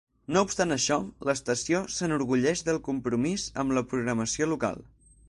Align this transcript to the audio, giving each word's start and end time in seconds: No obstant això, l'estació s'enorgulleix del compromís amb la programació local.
No 0.35 0.41
obstant 0.45 0.75
això, 0.75 0.95
l'estació 1.29 1.81
s'enorgulleix 1.97 2.63
del 2.71 2.81
compromís 2.89 3.45
amb 3.65 3.77
la 3.79 3.85
programació 3.93 4.49
local. 4.57 4.83